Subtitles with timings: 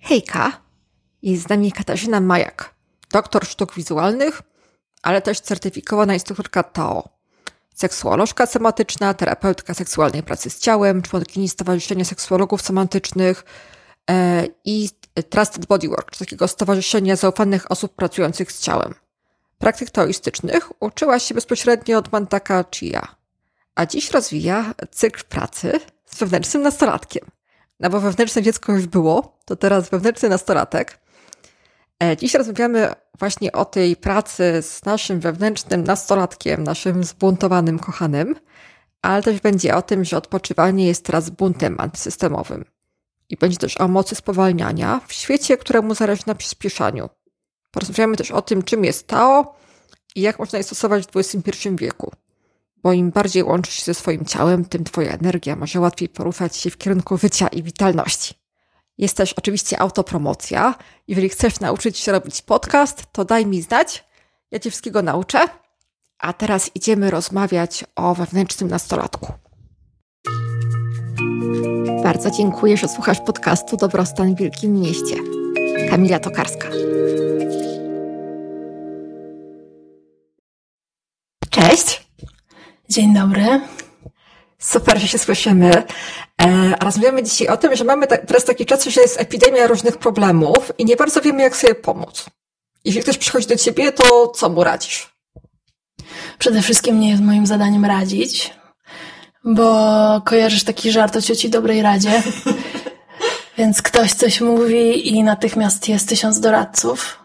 [0.00, 0.60] Hejka,
[1.22, 2.74] jest z nami Katarzyna Majak,
[3.12, 4.42] doktor sztuk wizualnych,
[5.02, 7.08] ale też certyfikowana instruktorka TAO,
[7.74, 13.44] seksuolożka sematyczna, terapeutka seksualnej pracy z ciałem, członkini Stowarzyszenia Seksuologów Semantycznych
[14.10, 14.88] e, i
[15.30, 18.94] Trusted Bodywork, takiego stowarzyszenia zaufanych osób pracujących z ciałem.
[19.58, 23.16] Praktyk taoistycznych uczyła się bezpośrednio od Mantaka Chia,
[23.74, 27.37] a dziś rozwija cykl pracy z wewnętrznym nastolatkiem.
[27.80, 30.98] No bo wewnętrzne dziecko już było, to teraz wewnętrzny nastolatek.
[32.02, 38.34] E, dziś rozmawiamy właśnie o tej pracy z naszym wewnętrznym nastolatkiem, naszym zbuntowanym kochanym,
[39.02, 42.64] ale też będzie o tym, że odpoczywanie jest teraz buntem antysystemowym.
[43.28, 47.08] I będzie też o mocy spowalniania w świecie, któremu zależy na przyspieszaniu.
[47.70, 49.54] Porozmawiamy też o tym, czym jest Tao
[50.14, 52.12] i jak można je stosować w XXI wieku
[52.82, 56.70] bo im bardziej łączysz się ze swoim ciałem, tym twoja energia może łatwiej poruszać się
[56.70, 58.34] w kierunku życia i witalności.
[58.98, 60.74] Jest też oczywiście autopromocja.
[61.08, 64.04] Jeżeli chcesz nauczyć się robić podcast, to daj mi znać.
[64.50, 65.40] Ja cię wszystkiego nauczę.
[66.18, 69.32] A teraz idziemy rozmawiać o wewnętrznym nastolatku.
[72.02, 75.16] Bardzo dziękuję, że słuchasz podcastu Dobrostan w Wielkim Mieście.
[75.90, 76.68] Kamila Tokarska.
[81.50, 82.07] Cześć!
[82.88, 83.60] Dzień dobry.
[84.58, 85.70] Super, że się słyszymy.
[86.42, 90.72] E, rozmawiamy dzisiaj o tym, że mamy teraz taki czas, że jest epidemia różnych problemów
[90.78, 92.26] i nie bardzo wiemy, jak sobie pomóc.
[92.84, 95.14] Jeśli ktoś przychodzi do ciebie, to co mu radzisz?
[96.38, 98.54] Przede wszystkim nie jest moim zadaniem radzić,
[99.44, 102.22] bo kojarzysz taki żart o cioci dobrej radzie.
[103.58, 107.18] Więc ktoś coś mówi i natychmiast jest tysiąc doradców.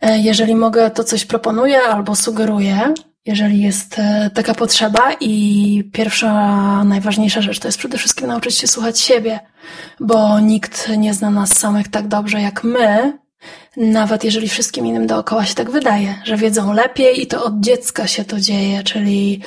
[0.00, 2.94] E, jeżeli mogę, to coś proponuję albo sugeruję,
[3.26, 6.32] jeżeli jest e, taka potrzeba i pierwsza,
[6.84, 9.40] najważniejsza rzecz to jest przede wszystkim nauczyć się słuchać siebie,
[10.00, 13.18] bo nikt nie zna nas samych tak dobrze jak my,
[13.76, 18.06] nawet jeżeli wszystkim innym dookoła się tak wydaje, że wiedzą lepiej i to od dziecka
[18.06, 19.40] się to dzieje, czyli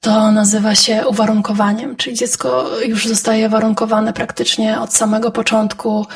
[0.00, 6.06] to nazywa się uwarunkowaniem, czyli dziecko już zostaje warunkowane praktycznie od samego początku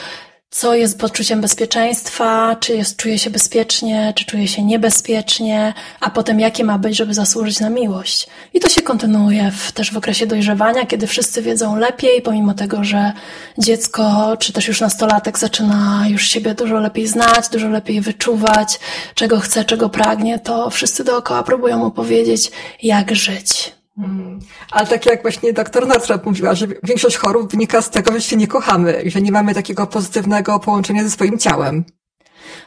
[0.51, 6.41] co jest poczuciem bezpieczeństwa, czy jest, czuje się bezpiecznie, czy czuje się niebezpiecznie, a potem
[6.41, 8.27] jakie ma być, żeby zasłużyć na miłość.
[8.55, 12.85] I to się kontynuuje w, też w okresie dojrzewania, kiedy wszyscy wiedzą lepiej, pomimo tego,
[12.85, 13.13] że
[13.59, 18.81] dziecko, czy też już nastolatek zaczyna już siebie dużo lepiej znać, dużo lepiej wyczuwać,
[19.15, 22.51] czego chce, czego pragnie, to wszyscy dookoła próbują mu powiedzieć,
[22.83, 23.76] jak żyć.
[23.97, 24.39] Hmm.
[24.71, 28.37] Ale tak jak właśnie doktor Northrop mówiła, że większość chorób wynika z tego, że się
[28.37, 31.85] nie kochamy i że nie mamy takiego pozytywnego połączenia ze swoim ciałem.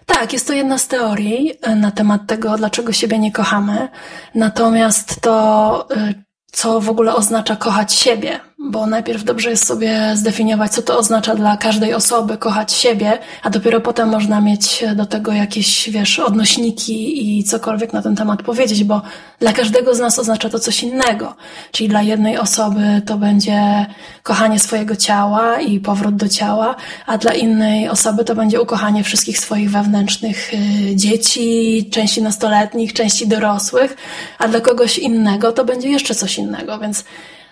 [0.06, 3.90] Tak, jest to jedna z teorii e, na temat tego, dlaczego siebie nie kochamy.
[4.35, 6.13] Natomiast to, e,
[6.51, 11.36] co w ogóle oznacza kochać siebie, bo najpierw dobrze jest sobie zdefiniować, co to oznacza
[11.36, 17.40] dla każdej osoby kochać siebie, a dopiero potem można mieć do tego jakieś, wiesz, odnośniki
[17.40, 19.02] i cokolwiek na ten temat powiedzieć, bo
[19.40, 21.36] dla każdego z nas oznacza to coś innego.
[21.72, 23.86] Czyli dla jednej osoby to będzie
[24.24, 29.40] kochanie swojego ciała i powrót do ciała, a dla innej osoby to będzie ukochanie wszystkich
[29.40, 33.97] swoich wewnętrznych y, dzieci, części nastoletnich, części dorosłych,
[34.40, 37.03] a dla kogoś innego to będzie jeszcze coś innego, więc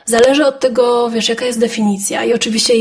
[0.09, 2.23] Zależy od tego, wiesz, jaka jest definicja.
[2.23, 2.73] I oczywiście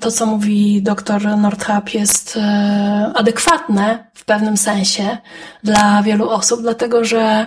[0.00, 5.18] to, co mówi dr Nordhab, jest e, adekwatne w pewnym sensie
[5.64, 7.46] dla wielu osób, dlatego że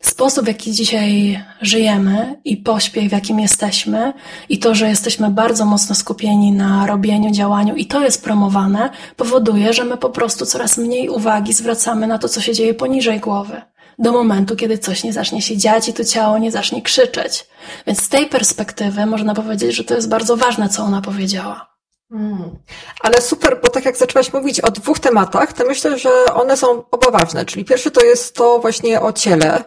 [0.00, 4.12] sposób, w jaki dzisiaj żyjemy i pośpiech, w jakim jesteśmy,
[4.48, 9.72] i to, że jesteśmy bardzo mocno skupieni na robieniu, działaniu, i to jest promowane, powoduje,
[9.72, 13.62] że my po prostu coraz mniej uwagi zwracamy na to, co się dzieje poniżej głowy
[13.98, 17.46] do momentu, kiedy coś nie zacznie się dziać i to ciało nie zacznie krzyczeć.
[17.86, 21.68] Więc z tej perspektywy można powiedzieć, że to jest bardzo ważne, co ona powiedziała.
[22.10, 22.50] Hmm.
[23.00, 26.84] Ale super, bo tak jak zaczęłaś mówić o dwóch tematach, to myślę, że one są
[26.90, 27.44] oba ważne.
[27.44, 29.64] Czyli pierwszy to jest to właśnie o ciele,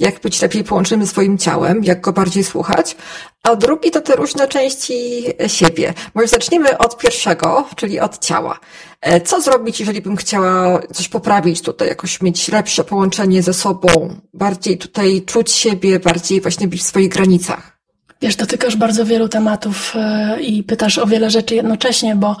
[0.00, 2.96] jak być lepiej połączonym ze swoim ciałem, jak go bardziej słuchać,
[3.42, 5.94] a drugi to te różne części siebie.
[6.14, 8.58] Może zaczniemy od pierwszego, czyli od ciała.
[9.00, 14.14] E, co zrobić, jeżeli bym chciała coś poprawić tutaj, jakoś mieć lepsze połączenie ze sobą,
[14.34, 17.80] bardziej tutaj czuć siebie, bardziej właśnie być w swoich granicach?
[18.22, 22.36] Wiesz, dotykasz bardzo wielu tematów e, i pytasz o wiele rzeczy jednocześnie, bo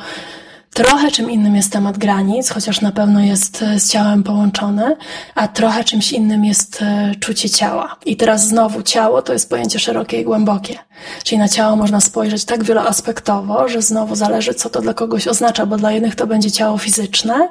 [0.74, 4.96] Trochę czym innym jest temat granic, chociaż na pewno jest e, z ciałem połączony,
[5.34, 7.96] a trochę czymś innym jest e, czucie ciała.
[8.06, 10.78] I teraz znowu ciało to jest pojęcie szerokie i głębokie.
[11.24, 15.66] Czyli na ciało można spojrzeć tak wieloaspektowo, że znowu zależy, co to dla kogoś oznacza,
[15.66, 17.48] bo dla jednych to będzie ciało fizyczne,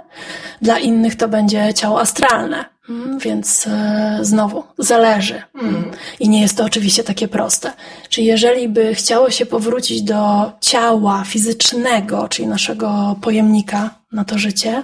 [0.62, 2.66] dla innych to będzie ciało astralne.
[2.90, 5.42] Mm, więc e, znowu, zależy.
[5.62, 5.92] Mm.
[6.20, 7.74] I nie jest to oczywiście takie proste.
[8.10, 14.84] Czyli jeżeli by chciało się powrócić do ciała fizycznego, czyli naszego pojemnika na to życie,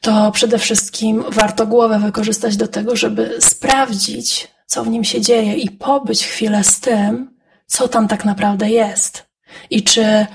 [0.00, 5.54] to przede wszystkim warto głowę wykorzystać do tego, żeby sprawdzić, co w nim się dzieje
[5.54, 7.30] i pobyć chwilę z tym,
[7.66, 9.26] co tam tak naprawdę jest.
[9.70, 10.26] I czy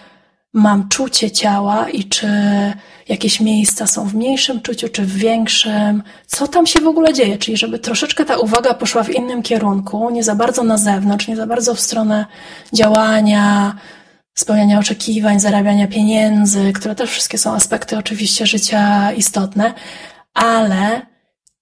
[0.54, 2.28] mam czucie ciała i czy
[3.10, 7.38] jakieś miejsca są w mniejszym czuciu, czy w większym, co tam się w ogóle dzieje,
[7.38, 11.36] czyli żeby troszeczkę ta uwaga poszła w innym kierunku, nie za bardzo na zewnątrz, nie
[11.36, 12.26] za bardzo w stronę
[12.74, 13.76] działania,
[14.34, 19.74] spełniania oczekiwań, zarabiania pieniędzy, które też wszystkie są aspekty oczywiście życia istotne,
[20.34, 21.02] ale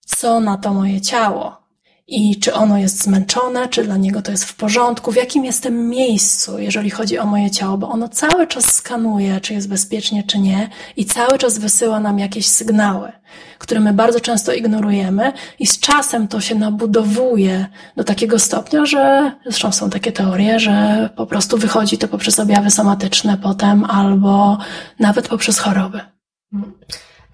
[0.06, 1.65] co na to moje ciało?
[2.08, 5.90] I czy ono jest zmęczone, czy dla niego to jest w porządku, w jakim jestem
[5.90, 10.40] miejscu, jeżeli chodzi o moje ciało, bo ono cały czas skanuje, czy jest bezpiecznie, czy
[10.40, 13.12] nie, i cały czas wysyła nam jakieś sygnały,
[13.60, 17.66] które my bardzo często ignorujemy, i z czasem to się nabudowuje
[17.98, 22.72] do takiego stopnia, że zresztą są takie teorie, że po prostu wychodzi to poprzez objawy
[22.72, 24.58] somatyczne potem, albo
[25.00, 26.00] nawet poprzez choroby.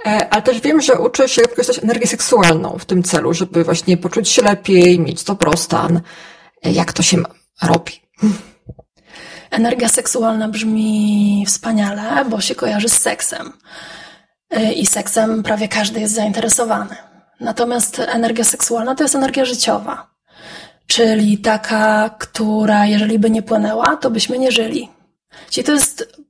[0.05, 3.97] E, ale też wiem, że uczy się wykorzystać energię seksualną w tym celu, żeby właśnie
[3.97, 6.01] poczuć się lepiej, mieć dobrostan.
[6.63, 7.17] E, jak to się
[7.61, 8.01] robi?
[9.51, 13.53] Energia seksualna brzmi wspaniale, bo się kojarzy z seksem.
[14.49, 16.95] E, I seksem prawie każdy jest zainteresowany.
[17.39, 20.11] Natomiast energia seksualna to jest energia życiowa.
[20.87, 24.89] Czyli taka, która jeżeli by nie płynęła, to byśmy nie żyli.
[25.49, 26.21] Czyli to jest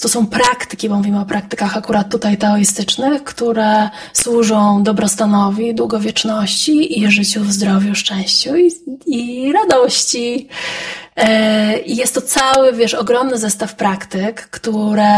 [0.00, 7.10] to są praktyki, bo mówimy o praktykach akurat tutaj taoistycznych, które służą dobrostanowi, długowieczności i
[7.10, 8.72] życiu w zdrowiu, szczęściu i,
[9.06, 10.48] i radości.
[11.16, 15.08] E, I jest to cały, wiesz, ogromny zestaw praktyk, które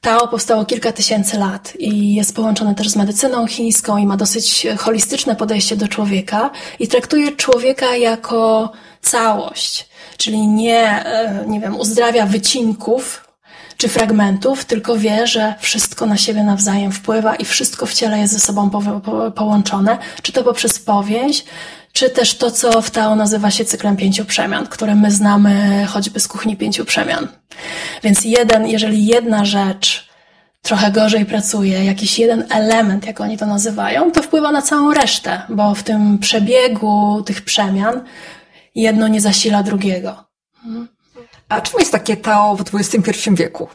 [0.00, 4.66] Tao powstało kilka tysięcy lat i jest połączone też z medycyną chińską i ma dosyć
[4.78, 8.72] holistyczne podejście do człowieka i traktuje człowieka jako
[9.02, 13.28] całość czyli nie, e, nie wiem, uzdrawia wycinków
[13.76, 18.32] czy fragmentów, tylko wie, że wszystko na siebie nawzajem wpływa i wszystko w ciele jest
[18.32, 21.44] ze sobą po, po, połączone, czy to poprzez powięź,
[21.92, 26.20] czy też to, co w Tao nazywa się cyklem pięciu przemian, które my znamy choćby
[26.20, 27.28] z kuchni pięciu przemian.
[28.02, 30.08] Więc jeden, jeżeli jedna rzecz
[30.62, 35.42] trochę gorzej pracuje, jakiś jeden element, jak oni to nazywają, to wpływa na całą resztę,
[35.48, 38.00] bo w tym przebiegu tych przemian
[38.74, 40.24] jedno nie zasila drugiego.
[41.48, 43.68] A czym jest takie Tao w XXI wieku?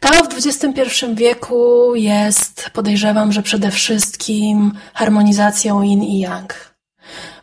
[0.00, 6.74] Tao w XXI wieku jest, podejrzewam, że przede wszystkim harmonizacją yin i yang.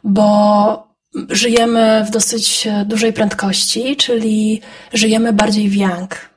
[0.04, 0.88] Bo
[1.30, 4.62] żyjemy w dosyć dużej prędkości, czyli
[4.94, 6.32] żyjemy bardziej w yang.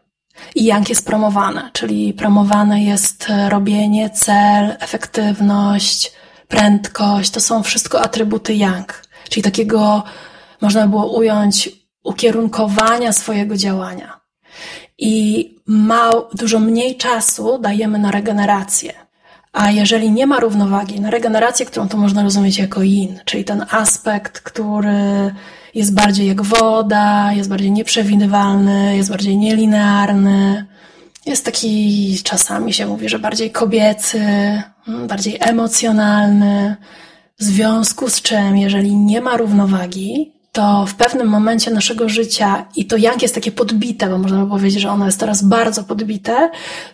[0.55, 6.13] I yang jest promowane, czyli promowane jest robienie, cel, efektywność,
[6.49, 7.31] prędkość.
[7.31, 10.03] To są wszystko atrybuty yang czyli takiego,
[10.61, 11.71] można było ująć,
[12.05, 14.21] ukierunkowania swojego działania.
[14.99, 18.93] I ma, dużo mniej czasu dajemy na regenerację.
[19.53, 23.67] A jeżeli nie ma równowagi, na regenerację, którą to można rozumieć jako yin, czyli ten
[23.71, 25.35] aspekt, który
[25.75, 30.67] jest bardziej jak woda, jest bardziej nieprzewidywalny, jest bardziej nielinearny,
[31.27, 34.23] jest taki, czasami się mówi, że bardziej kobiecy,
[35.09, 36.77] bardziej emocjonalny,
[37.39, 42.87] w związku z czym, jeżeli nie ma równowagi, to w pewnym momencie naszego życia, i
[42.87, 46.51] to yang jest takie podbite, bo można by powiedzieć, że ono jest teraz bardzo podbite,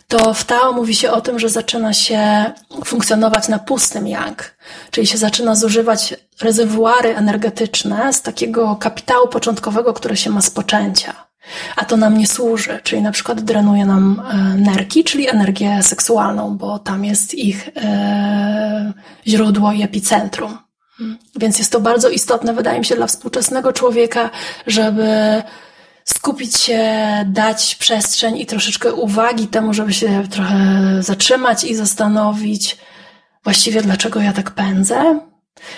[0.09, 2.53] to w Tao mówi się o tym, że zaczyna się
[2.85, 4.55] funkcjonować na pustym yang,
[4.91, 11.30] czyli się zaczyna zużywać rezerwuary energetyczne z takiego kapitału początkowego, które się ma z poczęcia
[11.77, 16.57] a to nam nie służy, czyli na przykład drenuje nam e, nerki, czyli energię seksualną,
[16.57, 18.93] bo tam jest ich e,
[19.27, 20.59] źródło i epicentrum.
[21.37, 24.31] Więc jest to bardzo istotne, wydaje mi się, dla współczesnego człowieka,
[24.67, 25.43] żeby
[26.05, 26.83] skupić się,
[27.27, 30.57] dać przestrzeń i troszeczkę uwagi temu, żeby się trochę
[31.01, 32.79] zatrzymać i zastanowić,
[33.45, 35.21] właściwie dlaczego ja tak pędzę,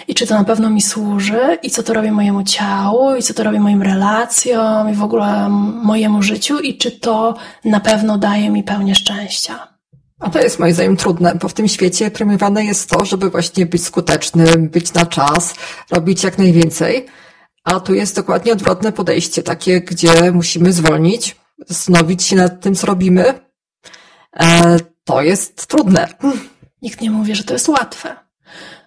[0.09, 3.35] i czy to na pewno mi służy, i co to robi mojemu ciału, i co
[3.35, 5.49] to robi moim relacjom, i w ogóle
[5.85, 9.69] mojemu życiu, i czy to na pewno daje mi pełnię szczęścia.
[10.21, 13.67] A to jest moim zdaniem trudne, bo w tym świecie premiowane jest to, żeby właśnie
[13.67, 15.55] być skutecznym, być na czas,
[15.91, 17.07] robić jak najwięcej.
[17.65, 21.37] A tu jest dokładnie odwrotne podejście, takie, gdzie musimy zwolnić,
[21.69, 23.25] zastanowić się nad tym, co robimy.
[24.41, 26.09] E, to jest trudne.
[26.83, 28.23] Nikt nie mówi, że to jest łatwe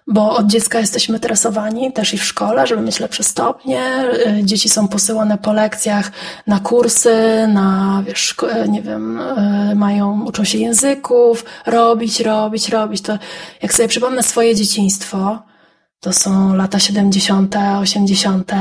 [0.06, 4.04] bo od dziecka jesteśmy tresowani, też i w szkole, żeby mieć lepsze stopnie.
[4.40, 6.12] Y, dzieci są posyłane po lekcjach
[6.46, 8.34] na kursy, na, wiesz,
[8.68, 13.02] nie wiem, y, mają, uczą się języków, robić, robić, robić.
[13.02, 13.18] To
[13.62, 15.42] jak sobie przypomnę swoje dzieciństwo,
[16.00, 18.52] to są lata 70., 80.,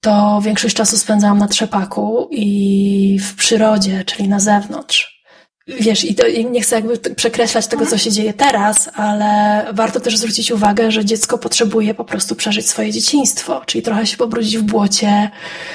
[0.00, 5.11] to większość czasu spędzałam na trzepaku i w przyrodzie, czyli na zewnątrz.
[5.66, 10.16] Wiesz, i to nie chcę jakby przekreślać tego, co się dzieje teraz, ale warto też
[10.16, 14.62] zwrócić uwagę, że dziecko potrzebuje po prostu przeżyć swoje dzieciństwo, czyli trochę się pobrudzić w
[14.62, 15.30] błocie,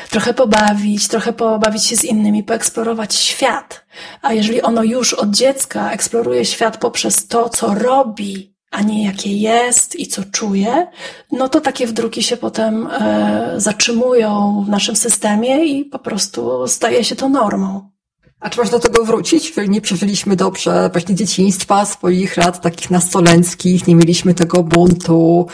[0.10, 3.86] trochę pobawić, trochę pobawić się z innymi, poeksplorować świat.
[4.22, 9.38] A jeżeli ono już od dziecka eksploruje świat poprzez to, co robi, a nie jakie
[9.38, 10.88] jest i co czuje,
[11.32, 17.03] no to takie wdruki się potem e, zatrzymują w naszym systemie i po prostu staje
[17.03, 17.97] się to normą.
[18.39, 19.53] A czy można do tego wrócić?
[19.67, 25.48] Nie przeżyliśmy dobrze właśnie dzieciństwa, swoich lat takich nastolenckich, nie mieliśmy tego buntu,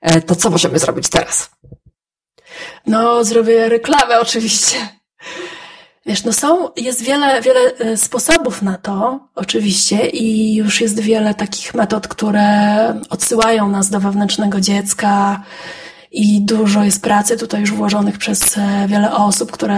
[0.00, 1.50] e, to co możemy zrobić teraz?
[2.86, 4.76] No, zrobię reklamę oczywiście.
[6.06, 11.34] Wiesz, no są, jest wiele, wiele e, sposobów na to, oczywiście, i już jest wiele
[11.34, 12.54] takich metod, które
[13.10, 15.42] odsyłają nas do wewnętrznego dziecka,
[16.12, 19.76] i dużo jest pracy tutaj już włożonych przez e, wiele osób, które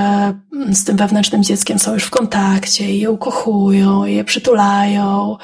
[0.52, 5.36] mm, z tym wewnętrznym dzieckiem są już w kontakcie i je ukochują, i je przytulają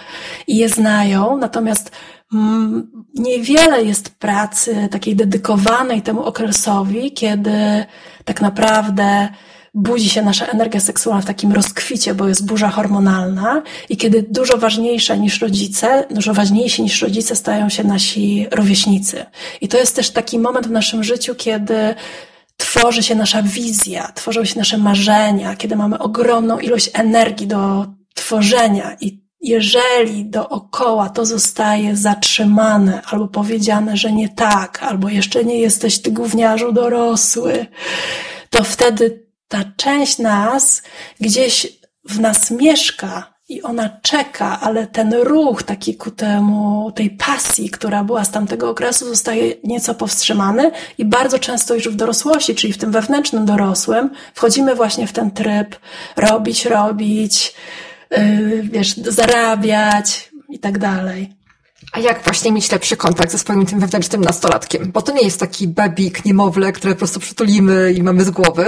[0.47, 1.37] i je znają.
[1.37, 1.93] Natomiast
[2.33, 7.85] mm, niewiele jest pracy takiej dedykowanej temu okresowi, kiedy
[8.25, 9.29] tak naprawdę
[9.77, 14.57] budzi się nasza energia seksualna w takim rozkwicie, bo jest burza hormonalna i kiedy dużo
[14.57, 19.25] ważniejsze niż rodzice, dużo ważniejsi niż rodzice stają się nasi rówieśnicy.
[19.61, 21.95] I to jest też taki moment w naszym życiu, kiedy
[22.57, 28.97] tworzy się nasza wizja, tworzą się nasze marzenia, kiedy mamy ogromną ilość energii do tworzenia
[29.01, 36.03] i jeżeli dookoła to zostaje zatrzymane albo powiedziane, że nie tak, albo jeszcze nie jesteś
[36.03, 37.67] ty gówniarzu dorosły,
[38.51, 40.83] to wtedy ta część nas
[41.21, 41.67] gdzieś
[42.05, 48.05] w nas mieszka i ona czeka, ale ten ruch taki ku temu, tej pasji, która
[48.05, 52.79] była z tamtego okresu, zostaje nieco powstrzymany i bardzo często już w dorosłości, czyli w
[52.79, 55.77] tym wewnętrznym dorosłym, wchodzimy właśnie w ten tryb
[56.17, 57.55] robić, robić,
[58.11, 61.36] yy, wiesz, zarabiać i tak dalej.
[61.97, 64.93] A jak właśnie mieć lepszy kontakt ze swoim tym wewnętrznym nastolatkiem?
[64.93, 68.67] Bo to nie jest taki bebik, niemowlę, które po prostu przytulimy i mamy z głowy.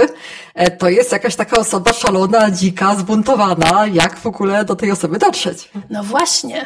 [0.53, 3.87] E, to jest jakaś taka osoba szalona, dzika, zbuntowana.
[3.93, 5.71] Jak w ogóle do tej osoby dotrzeć?
[5.89, 6.65] No właśnie.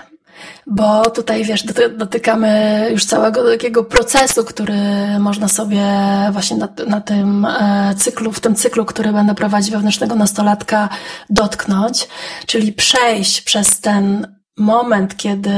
[0.68, 1.64] Bo tutaj, wiesz,
[1.98, 4.80] dotykamy już całego takiego procesu, który
[5.20, 5.86] można sobie
[6.32, 10.90] właśnie na, na tym e, cyklu, w tym cyklu, który będę prowadzić wewnętrznego nastolatka,
[11.30, 12.08] dotknąć,
[12.46, 14.28] czyli przejść przez ten
[14.58, 15.52] moment, kiedy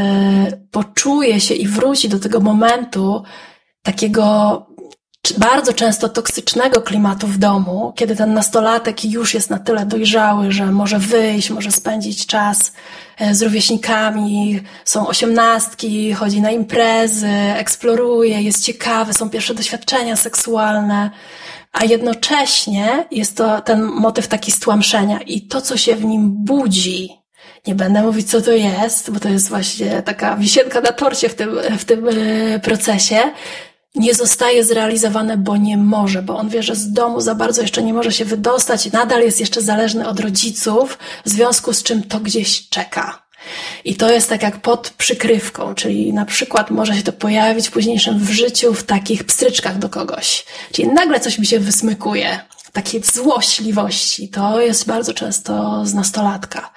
[0.72, 3.24] poczuje się i wróci do tego momentu
[3.82, 4.66] takiego
[5.38, 10.66] bardzo często toksycznego klimatu w domu, kiedy ten nastolatek już jest na tyle dojrzały, że
[10.66, 12.74] może wyjść, może spędzić czas
[13.18, 21.12] e, z rówieśnikami, są osiemnastki, chodzi na imprezy, eksploruje, jest ciekawy, są pierwsze doświadczenia seksualne,
[21.72, 27.25] a jednocześnie jest to ten motyw taki stłamszenia i to, co się w nim budzi,
[27.67, 31.36] nie będę mówić, co to jest, bo to jest właśnie taka wisienka na torcie w
[31.36, 33.19] tym, w tym e, procesie.
[33.95, 37.84] Nie zostaje zrealizowane, bo nie może, bo on wie, że z domu za bardzo jeszcze
[37.84, 42.19] nie może się wydostać nadal jest jeszcze zależny od rodziców, w związku z czym to
[42.19, 43.25] gdzieś czeka.
[43.86, 47.72] I to jest tak jak pod przykrywką, czyli na przykład może się to pojawić w
[47.72, 50.45] późniejszym w życiu w takich pstryczkach do kogoś.
[50.72, 52.39] Czyli nagle coś mi się wysmykuje,
[52.74, 54.29] takiej złośliwości.
[54.29, 56.72] To jest bardzo często z nastolatka.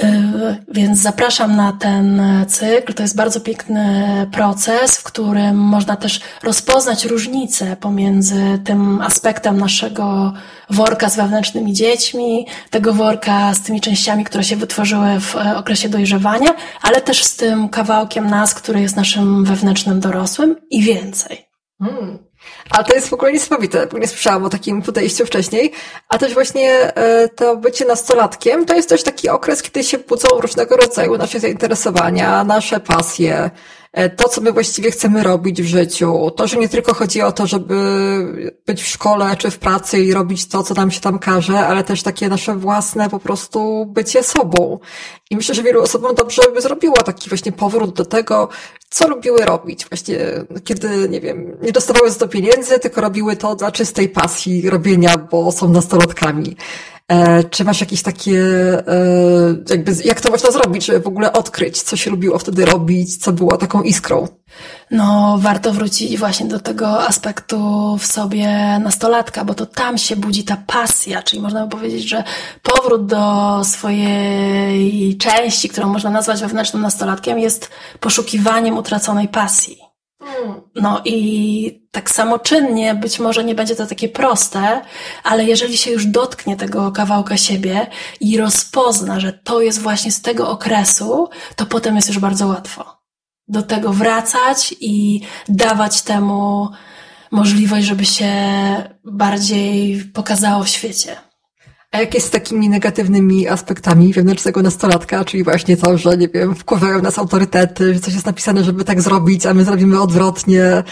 [0.00, 2.94] Y, więc zapraszam na ten cykl.
[2.94, 10.32] To jest bardzo piękny proces, w którym można też rozpoznać różnice pomiędzy tym aspektem naszego
[10.70, 15.88] worka z wewnętrznymi dziećmi, tego worka z tymi częściami, które się wytworzyły w e, okresie
[15.88, 16.50] dojrzewania,
[16.82, 21.46] ale też z tym kawałkiem nas, który jest naszym wewnętrznym dorosłym i więcej.
[21.82, 22.18] Hmm.
[22.70, 25.72] A to jest w ogóle niesamowite, bo nie słyszałam o takim podejściu wcześniej.
[26.08, 30.28] A też właśnie e, to bycie nastolatkiem to jest też taki okres, kiedy się budzą
[30.40, 33.50] różnego rodzaju nasze zainteresowania, nasze pasje,
[34.16, 36.30] to, co my właściwie chcemy robić w życiu.
[36.36, 37.74] To, że nie tylko chodzi o to, żeby
[38.66, 41.84] być w szkole czy w pracy i robić to, co nam się tam każe, ale
[41.84, 44.78] też takie nasze własne po prostu bycie sobą.
[45.30, 48.48] I myślę, że wielu osobom dobrze by zrobiło taki właśnie powrót do tego,
[48.90, 49.86] co lubiły robić.
[49.88, 50.18] Właśnie,
[50.64, 55.16] kiedy, nie wiem, nie dostawały za to pieniędzy, tylko robiły to dla czystej pasji robienia,
[55.16, 56.56] bo są nastolatkami.
[57.12, 58.40] E, czy masz jakieś takie,
[58.88, 59.04] e,
[59.70, 63.32] jakby, jak to można zrobić, żeby w ogóle odkryć, co się lubiło wtedy robić, co
[63.32, 64.28] było taką iskrą?
[64.90, 67.58] No, warto wrócić właśnie do tego aspektu
[67.98, 72.24] w sobie nastolatka, bo to tam się budzi ta pasja, czyli można by powiedzieć, że
[72.62, 79.91] powrót do swojej części, którą można nazwać wewnętrznym nastolatkiem, jest poszukiwaniem utraconej pasji.
[80.74, 84.80] No i tak samoczynnie być może nie będzie to takie proste,
[85.24, 87.86] ale jeżeli się już dotknie tego kawałka siebie
[88.20, 93.02] i rozpozna, że to jest właśnie z tego okresu, to potem jest już bardzo łatwo
[93.48, 96.68] do tego wracać i dawać temu
[97.30, 98.32] możliwość, żeby się
[99.04, 101.16] bardziej pokazało w świecie.
[101.92, 106.54] A jak jest z takimi negatywnymi aspektami wewnętrznego nastolatka, czyli właśnie to, że, nie wiem,
[106.54, 110.82] wkurzają nas autorytety, że coś jest napisane, żeby tak zrobić, a my zrobimy odwrotnie,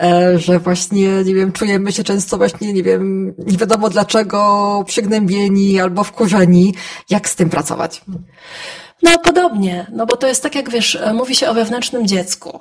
[0.00, 5.80] e, że właśnie, nie wiem, czujemy się często właśnie, nie wiem, nie wiadomo dlaczego przygnębieni
[5.80, 6.74] albo wkurzeni.
[7.10, 8.04] Jak z tym pracować?
[9.02, 12.60] No podobnie, no bo to jest tak jak wiesz, mówi się o wewnętrznym dziecku.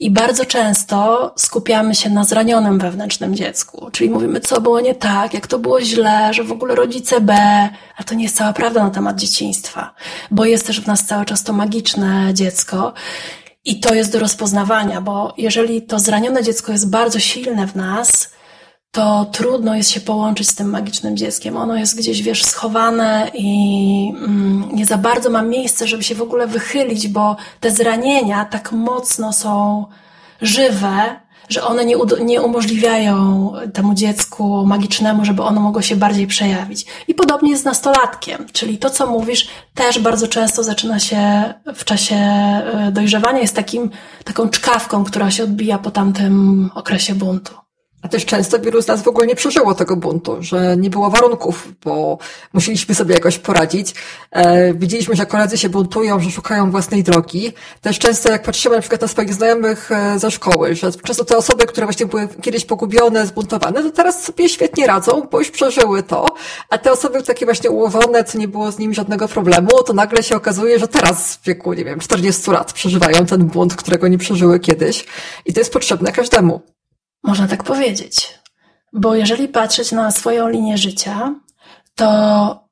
[0.00, 5.34] I bardzo często skupiamy się na zranionym wewnętrznym dziecku, czyli mówimy, co było nie tak,
[5.34, 7.34] jak to było źle, że w ogóle rodzice B,
[7.96, 9.94] ale to nie jest cała prawda na temat dzieciństwa,
[10.30, 12.92] bo jest też w nas cały czas to magiczne dziecko
[13.64, 18.30] i to jest do rozpoznawania, bo jeżeli to zranione dziecko jest bardzo silne w nas,
[18.92, 21.56] to trudno jest się połączyć z tym magicznym dzieckiem.
[21.56, 24.41] Ono jest gdzieś, wiesz, schowane i mm,
[24.82, 29.32] nie za bardzo ma miejsce, żeby się w ogóle wychylić, bo te zranienia tak mocno
[29.32, 29.86] są
[30.40, 36.86] żywe, że one nie, nie umożliwiają temu dziecku magicznemu, żeby ono mogło się bardziej przejawić.
[37.08, 41.84] I podobnie jest z nastolatkiem, czyli to, co mówisz, też bardzo często zaczyna się w
[41.84, 43.90] czasie e, dojrzewania, jest takim,
[44.24, 47.61] taką czkawką, która się odbija po tamtym okresie buntu.
[48.02, 51.10] A też często wielu z nas w ogóle nie przeżyło tego buntu, że nie było
[51.10, 52.18] warunków, bo
[52.52, 53.94] musieliśmy sobie jakoś poradzić.
[54.30, 57.52] E, widzieliśmy, że koledzy się buntują, że szukają własnej drogi.
[57.80, 61.36] Też często jak patrzymy na przykład na swoich znajomych e, ze szkoły, że często te
[61.36, 66.02] osoby, które właśnie były kiedyś pogubione, zbuntowane, to teraz sobie świetnie radzą, bo już przeżyły
[66.02, 66.26] to.
[66.70, 70.22] A te osoby takie właśnie ułożone, co nie było z nimi żadnego problemu, to nagle
[70.22, 74.18] się okazuje, że teraz w wieku, nie wiem, 40 lat przeżywają ten bunt, którego nie
[74.18, 75.06] przeżyły kiedyś.
[75.46, 76.72] I to jest potrzebne każdemu.
[77.22, 78.38] Można tak powiedzieć.
[78.92, 81.34] Bo jeżeli patrzeć na swoją linię życia,
[81.94, 82.62] to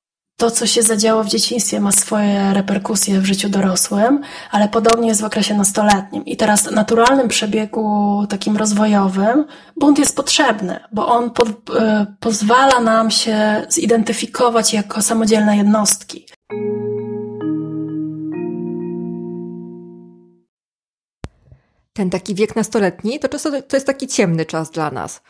[0.40, 5.21] to, co się zadziało w dzieciństwie, ma swoje reperkusje w życiu dorosłym, ale podobnie jest
[5.21, 6.25] w okresie nastoletnim.
[6.25, 9.45] I teraz w naturalnym przebiegu takim rozwojowym
[9.76, 11.50] bunt jest potrzebny, bo on po, y,
[12.21, 16.26] pozwala nam się zidentyfikować jako samodzielne jednostki.
[22.00, 25.23] Ten taki wiek nastoletni, to często to jest taki ciemny czas dla nas.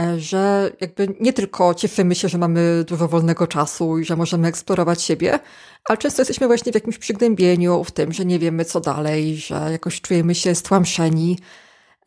[0.00, 4.48] E, że jakby nie tylko cieszymy się, że mamy dużo wolnego czasu i że możemy
[4.48, 5.38] eksplorować siebie,
[5.84, 9.68] ale często jesteśmy właśnie w jakimś przygnębieniu, w tym, że nie wiemy co dalej, że
[9.72, 11.38] jakoś czujemy się stłamszeni.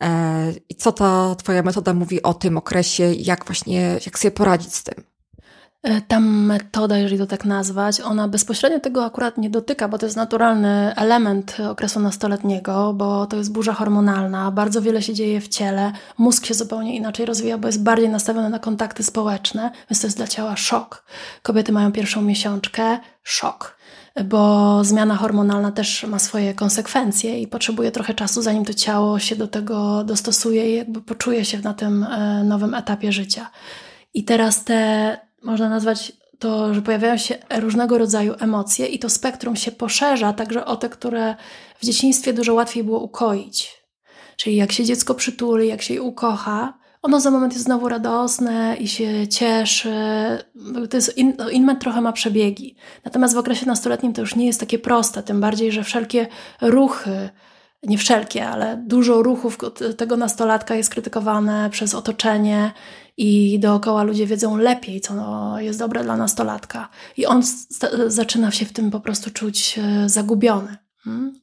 [0.02, 4.74] E, I co ta twoja metoda mówi o tym okresie, jak właśnie, jak sobie poradzić
[4.74, 5.09] z tym?
[5.82, 10.06] E, ta metoda, jeżeli to tak nazwać, ona bezpośrednio tego akurat nie dotyka, bo to
[10.06, 15.48] jest naturalny element okresu nastoletniego, bo to jest burza hormonalna, bardzo wiele się dzieje w
[15.48, 20.06] ciele, mózg się zupełnie inaczej rozwija, bo jest bardziej nastawiony na kontakty społeczne, więc to
[20.06, 21.04] jest dla ciała szok.
[21.42, 23.80] Kobiety mają pierwszą miesiączkę, szok
[24.24, 29.36] bo zmiana hormonalna też ma swoje konsekwencje i potrzebuje trochę czasu, zanim to ciało się
[29.36, 33.50] do tego dostosuje i jakby poczuje się na tym e, nowym etapie życia.
[34.14, 39.56] I teraz te można nazwać to, że pojawiają się różnego rodzaju emocje i to spektrum
[39.56, 41.34] się poszerza także o te, które
[41.78, 43.80] w dzieciństwie dużo łatwiej było ukoić.
[44.36, 48.76] Czyli jak się dziecko przytuli, jak się je ukocha, ono za moment jest znowu radosne
[48.80, 49.94] i się cieszy.
[50.90, 52.76] To jest in, no, inment trochę ma przebiegi.
[53.04, 56.26] Natomiast w okresie nastoletnim to już nie jest takie proste, tym bardziej, że wszelkie
[56.60, 57.30] ruchy,
[57.82, 59.58] nie wszelkie, ale dużo ruchów
[59.96, 62.72] tego nastolatka jest krytykowane przez otoczenie
[63.20, 65.14] i dookoła ludzie wiedzą lepiej, co
[65.58, 66.88] jest dobre dla nastolatka.
[67.16, 67.42] I on
[68.06, 70.76] zaczyna się w tym po prostu czuć e, zagubiony.
[70.98, 71.40] Hmm?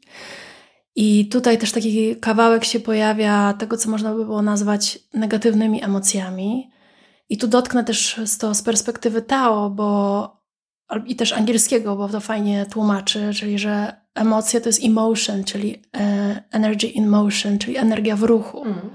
[0.96, 6.72] I tutaj też taki kawałek się pojawia tego, co można by było nazwać negatywnymi emocjami.
[7.30, 10.42] I tu dotknę też to z perspektywy Tao, bo
[11.06, 16.44] i też angielskiego, bo to fajnie tłumaczy, czyli że emocje to jest emotion, czyli e,
[16.52, 18.64] energy in motion, czyli energia w ruchu.
[18.66, 18.90] Mm.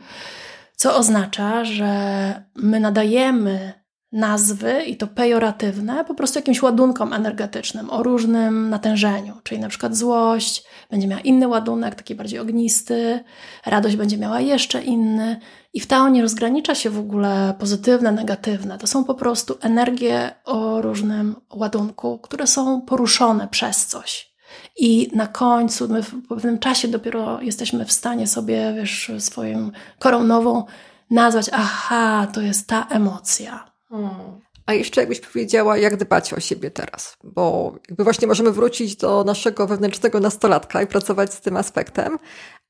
[0.83, 3.73] Co oznacza, że my nadajemy
[4.12, 9.97] nazwy i to pejoratywne po prostu jakimś ładunkom energetycznym o różnym natężeniu, czyli na przykład
[9.97, 13.25] złość będzie miała inny ładunek, taki bardziej ognisty,
[13.66, 15.40] radość będzie miała jeszcze inny
[15.73, 18.79] i w Tao nie rozgranicza się w ogóle pozytywne, negatywne.
[18.79, 24.32] To są po prostu energie o różnym ładunku, które są poruszone przez coś.
[24.76, 30.24] I na końcu, my w pewnym czasie dopiero jesteśmy w stanie sobie, wiesz, swoim korą
[30.24, 30.64] nową
[31.10, 33.72] nazwać, aha, to jest ta emocja.
[33.88, 34.40] Hmm.
[34.66, 39.24] A jeszcze jakbyś powiedziała, jak dbać o siebie teraz, bo jakby właśnie możemy wrócić do
[39.24, 42.18] naszego wewnętrznego nastolatka i pracować z tym aspektem,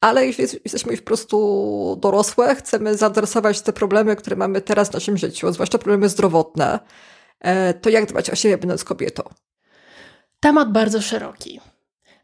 [0.00, 4.94] ale jeśli jesteśmy już po prostu dorosłe, chcemy zaadresować te problemy, które mamy teraz w
[4.94, 6.78] naszym życiu, zwłaszcza problemy zdrowotne,
[7.40, 9.22] e, to jak dbać o siebie, będąc kobietą?
[10.40, 11.60] Temat bardzo szeroki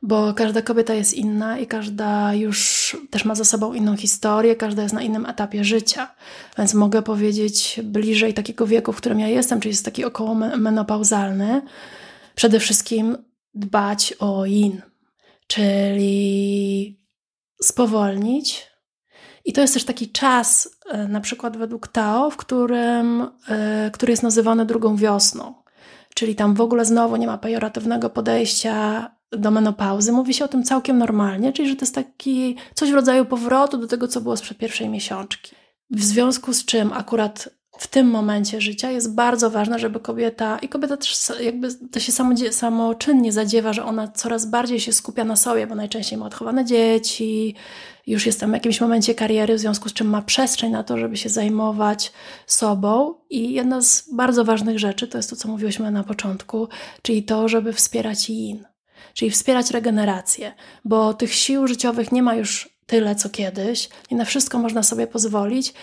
[0.02, 4.82] bo każda kobieta jest inna i każda już też ma za sobą inną historię, każda
[4.82, 6.14] jest na innym etapie życia.
[6.58, 11.62] Więc mogę powiedzieć bliżej takiego wieku, w którym ja jestem, czyli jest taki około menopauzalny,
[12.34, 13.16] przede wszystkim
[13.54, 14.82] dbać o yin,
[15.46, 17.00] czyli
[17.62, 18.66] spowolnić.
[19.44, 24.10] I to jest też taki czas, e, na przykład według Tao, w którym, e, który
[24.12, 25.54] jest nazywany drugą wiosną.
[26.14, 30.62] Czyli tam w ogóle znowu nie ma pejoratywnego podejścia do menopauzy, mówi się o tym
[30.62, 34.36] całkiem normalnie, czyli że to jest taki coś w rodzaju powrotu do tego, co było
[34.36, 35.54] sprzed pierwszej miesiączki.
[35.90, 40.68] W związku z czym akurat w tym momencie życia jest bardzo ważne, żeby kobieta, i
[40.68, 45.36] kobieta też jakby to się samo, samoczynnie zadziewa, że ona coraz bardziej się skupia na
[45.36, 47.54] sobie, bo najczęściej ma odchowane dzieci,
[48.06, 50.98] już jest tam w jakimś momencie kariery, w związku z czym ma przestrzeń na to,
[50.98, 52.12] żeby się zajmować
[52.46, 53.14] sobą.
[53.30, 56.68] I jedna z bardzo ważnych rzeczy to jest to, co mówiłyśmy na początku,
[57.02, 58.64] czyli to, żeby wspierać yin
[59.14, 60.52] czyli wspierać regenerację,
[60.84, 65.06] bo tych sił życiowych nie ma już tyle co kiedyś, nie na wszystko można sobie
[65.06, 65.74] pozwolić,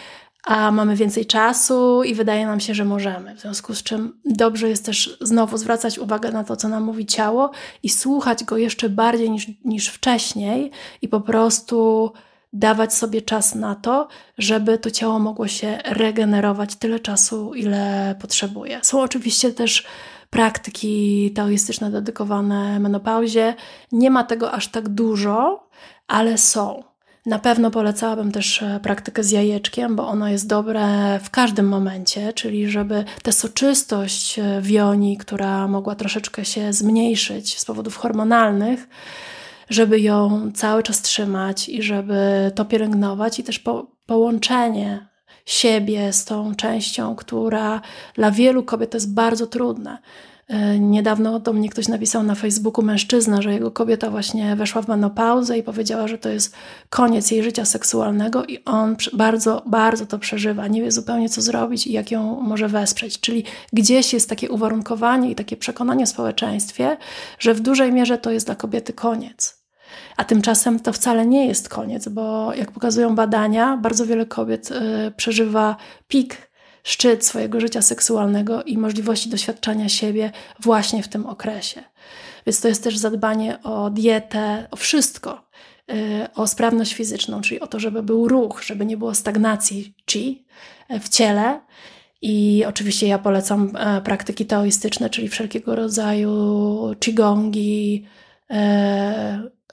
[0.45, 3.36] a mamy więcej czasu i wydaje nam się, że możemy.
[3.36, 7.06] W związku z czym dobrze jest też znowu zwracać uwagę na to, co nam mówi
[7.06, 7.51] ciało
[7.84, 12.12] i słuchać go jeszcze bardziej niż, niż wcześniej i po prostu
[12.54, 18.80] dawać sobie czas na to, żeby to ciało mogło się regenerować tyle czasu, ile potrzebuje.
[18.84, 19.86] Są oczywiście też
[20.36, 23.54] praktyki taoistyczne dedykowane menopauzie.
[23.91, 25.67] Nie ma tego aż tak dużo,
[26.08, 26.84] ale są.
[27.26, 32.34] Na pewno polecałabym też e, praktykę z jajeczkiem, bo ono jest dobre w każdym momencie,
[32.34, 38.88] czyli żeby tę soczystość e, w joni, która mogła troszeczkę się zmniejszyć z powodów hormonalnych,
[39.69, 45.14] żeby ją cały czas trzymać i żeby to pielęgnować i też po, połączenie
[45.45, 47.81] siebie z tą częścią, która
[48.13, 49.97] dla wielu kobiet jest bardzo trudne.
[50.47, 54.88] E, niedawno do mnie ktoś napisał na Facebooku mężczyzna, że jego kobieta właśnie weszła w
[54.88, 56.55] menopauzę i powiedziała, że to jest
[56.89, 60.67] koniec jej życia seksualnego i on bardzo, bardzo to przeżywa.
[60.67, 63.19] Nie wie zupełnie co zrobić i jak ją może wesprzeć.
[63.19, 66.97] Czyli gdzieś jest takie uwarunkowanie i takie przekonanie w społeczeństwie,
[67.39, 69.64] że w dużej mierze to jest dla kobiety koniec.
[70.17, 75.12] A tymczasem to wcale nie jest koniec, bo jak pokazują badania, bardzo wiele kobiet y,
[75.17, 75.75] przeżywa
[76.08, 76.38] pik,
[76.84, 81.84] szczyt swojego życia seksualnego i możliwości doświadczania siebie właśnie w tym okresie.
[82.47, 85.47] Więc to jest też zadbanie o dietę, o wszystko,
[85.91, 90.45] y, o sprawność fizyczną, czyli o to, żeby był ruch, żeby nie było stagnacji chi
[90.91, 91.62] y, w ciele.
[92.21, 93.71] I oczywiście ja polecam
[94.03, 98.05] praktyki taoistyczne, czyli wszelkiego rodzaju qigongi,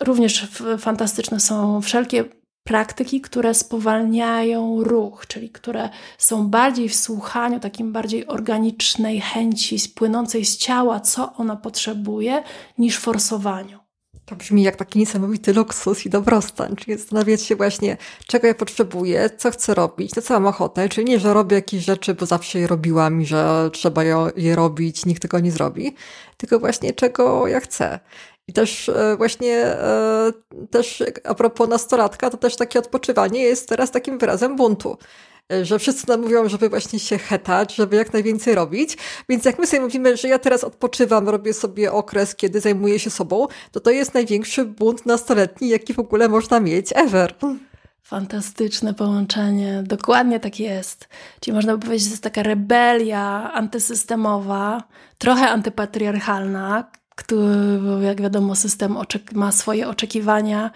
[0.01, 2.25] Również fantastyczne są wszelkie
[2.65, 10.45] praktyki, które spowalniają ruch, czyli które są bardziej w słuchaniu, takim bardziej organicznej chęci płynącej
[10.45, 12.43] z ciała, co ona potrzebuje,
[12.79, 13.79] niż forsowaniu.
[14.25, 19.31] To brzmi jak taki niesamowity luksus i dobrostan, czyli zastanawiać się właśnie, czego ja potrzebuję,
[19.37, 22.59] co chcę robić, na co mam ochotę, czyli nie, że robię jakieś rzeczy, bo zawsze
[22.59, 24.03] je robiłam i że trzeba
[24.37, 25.95] je robić, nikt tego nie zrobi,
[26.37, 28.01] tylko właśnie czego ja chcę.
[28.53, 30.33] I też e, właśnie e,
[30.71, 34.99] też a propos nastolatka, to też takie odpoczywanie jest teraz takim wyrazem buntu
[35.53, 38.97] e, że wszyscy nam mówią, żeby właśnie się hetać, żeby jak najwięcej robić.
[39.29, 43.11] Więc jak my sobie mówimy, że ja teraz odpoczywam, robię sobie okres, kiedy zajmuję się
[43.11, 47.35] sobą, to to jest największy bunt nastoletni, jaki w ogóle można mieć ever.
[48.03, 49.83] Fantastyczne połączenie.
[49.87, 51.09] Dokładnie tak jest.
[51.41, 54.83] Czyli można by powiedzieć, że to jest taka rebelia antysystemowa,
[55.19, 56.91] trochę antypatriarchalna,
[57.25, 58.97] który, jak wiadomo, system
[59.33, 60.71] ma swoje oczekiwania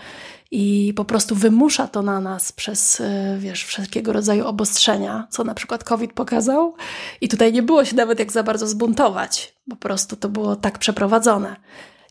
[0.51, 5.55] i po prostu wymusza to na nas przez, e, wiesz, wszelkiego rodzaju obostrzenia, co na
[5.55, 6.75] przykład COVID pokazał.
[7.21, 10.79] I tutaj nie było się nawet jak za bardzo zbuntować, po prostu to było tak
[10.79, 11.57] przeprowadzone.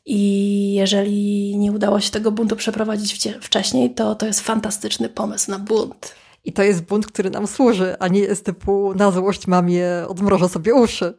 [0.06, 5.60] I jeżeli nie udało się tego buntu przeprowadzić wcześniej, to to jest fantastyczny pomysł na
[5.60, 6.16] bunt.
[6.46, 10.50] I to jest bunt, który nam służy, a nie jest typu na złość mamie odmrożę
[10.50, 11.14] sobie uszy.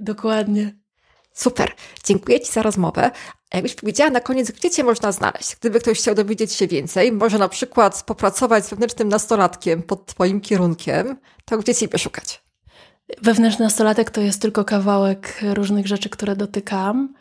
[0.00, 0.79] Dokładnie.
[1.40, 1.72] Super.
[2.04, 3.10] Dziękuję Ci za rozmowę.
[3.50, 5.56] A jakbyś powiedziała na koniec, gdzie Cię można znaleźć?
[5.56, 10.40] Gdyby ktoś chciał dowiedzieć się więcej, może na przykład popracować z wewnętrznym nastolatkiem pod Twoim
[10.40, 12.42] kierunkiem, to gdzie Ciebie szukać?
[13.22, 17.14] Wewnętrzny nastolatek to jest tylko kawałek różnych rzeczy, które dotykam.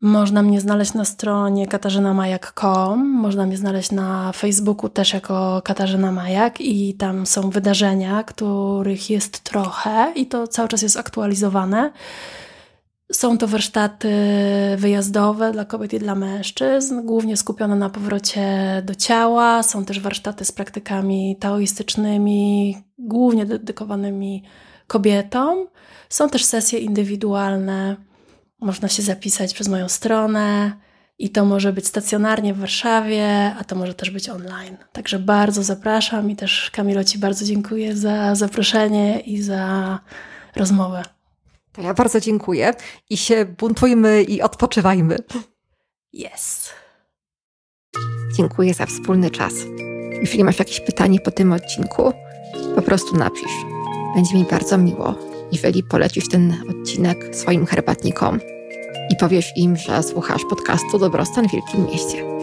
[0.00, 6.60] Można mnie znaleźć na stronie katarzynamajak.com, można mnie znaleźć na Facebooku też jako Katarzyna Majak
[6.60, 11.92] i tam są wydarzenia, których jest trochę i to cały czas jest aktualizowane.
[13.12, 14.12] Są to warsztaty
[14.76, 18.46] wyjazdowe dla kobiet i dla mężczyzn, głównie skupione na powrocie
[18.84, 19.62] do ciała.
[19.62, 24.42] Są też warsztaty z praktykami taoistycznymi, głównie dedykowanymi
[24.86, 25.66] kobietom.
[26.08, 27.96] Są też sesje indywidualne.
[28.60, 30.72] Można się zapisać przez moją stronę
[31.18, 34.76] i to może być stacjonarnie w Warszawie, a to może też być online.
[34.92, 39.98] Także bardzo zapraszam i też Kamilo Ci bardzo dziękuję za zaproszenie i za
[40.56, 41.17] rozmowę.
[41.78, 42.74] To ja bardzo dziękuję
[43.10, 45.16] i się buntujmy i odpoczywajmy.
[46.12, 46.70] Yes.
[48.36, 49.52] Dziękuję za wspólny czas.
[50.20, 52.12] Jeśli masz jakieś pytanie po tym odcinku,
[52.74, 53.52] po prostu napisz.
[54.14, 55.14] Będzie mi bardzo miło,
[55.52, 58.40] jeżeli polecisz ten odcinek swoim herbatnikom
[59.10, 62.37] i powiesz im, że słuchasz podcastu Dobrostan w Wielkim Mieście.